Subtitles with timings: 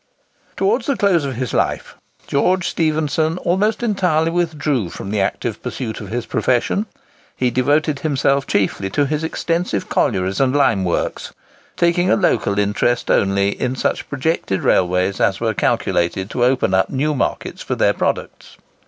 [0.57, 1.93] Towards the close of his life,
[2.25, 6.87] George Stephenson almost entirely withdrew from the active pursuit of his profession;
[7.37, 11.33] he devoted himself chiefly to his extensive collieries and lime works,
[11.77, 16.89] taking a local interest only in such projected railways as were calculated to open up
[16.89, 18.57] new markets for their products.